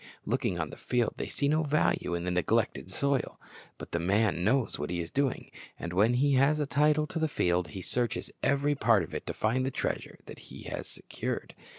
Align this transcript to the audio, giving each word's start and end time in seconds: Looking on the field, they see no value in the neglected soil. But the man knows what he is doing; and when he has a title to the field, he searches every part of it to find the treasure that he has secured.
Looking 0.25 0.57
on 0.57 0.71
the 0.71 0.77
field, 0.77 1.13
they 1.17 1.27
see 1.27 1.47
no 1.47 1.61
value 1.61 2.15
in 2.15 2.23
the 2.23 2.31
neglected 2.31 2.89
soil. 2.89 3.39
But 3.77 3.91
the 3.91 3.99
man 3.99 4.43
knows 4.43 4.79
what 4.79 4.89
he 4.89 4.99
is 4.99 5.11
doing; 5.11 5.51
and 5.77 5.93
when 5.93 6.15
he 6.15 6.33
has 6.33 6.59
a 6.59 6.65
title 6.65 7.05
to 7.05 7.19
the 7.19 7.27
field, 7.27 7.67
he 7.67 7.83
searches 7.83 8.31
every 8.41 8.73
part 8.73 9.03
of 9.03 9.13
it 9.13 9.27
to 9.27 9.33
find 9.35 9.63
the 9.63 9.69
treasure 9.69 10.17
that 10.25 10.39
he 10.49 10.63
has 10.63 10.87
secured. 10.87 11.53